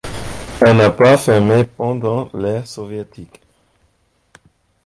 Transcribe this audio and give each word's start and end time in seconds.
Elle 0.61 0.77
n'a 0.77 0.89
pas 0.89 1.15
fermé 1.15 1.63
pendant 1.63 2.27
l'ère 2.33 2.65
soviétique. 2.65 3.39